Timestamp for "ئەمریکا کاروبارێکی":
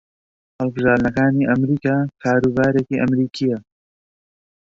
1.49-2.99